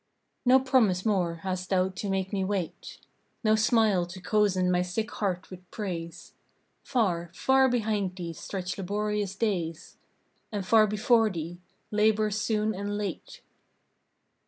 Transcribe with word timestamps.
No 0.45 0.59
promise 0.59 1.05
more 1.05 1.35
hast 1.43 1.69
thou 1.69 1.89
to 1.89 2.09
make 2.09 2.33
me 2.33 2.43
wait; 2.43 2.97
No 3.43 3.55
smile 3.55 4.07
to 4.07 4.19
cozen 4.19 4.71
my 4.71 4.81
sick 4.81 5.11
heart 5.11 5.51
with 5.51 5.69
praise! 5.69 6.33
Far, 6.81 7.29
far 7.35 7.69
behind 7.69 8.15
thee 8.15 8.33
stretch 8.33 8.79
laborious 8.79 9.35
days, 9.35 9.97
And 10.51 10.65
far 10.65 10.87
before 10.87 11.29
thee, 11.29 11.59
labors 11.91 12.41
soon 12.41 12.73
and 12.73 12.97
late. 12.97 13.41